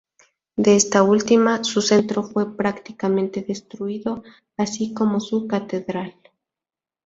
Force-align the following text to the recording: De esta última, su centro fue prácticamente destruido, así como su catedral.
De 0.55 0.75
esta 0.75 1.03
última, 1.03 1.63
su 1.63 1.79
centro 1.83 2.23
fue 2.23 2.57
prácticamente 2.57 3.43
destruido, 3.43 4.23
así 4.57 4.95
como 4.95 5.19
su 5.19 5.45
catedral. 5.45 6.15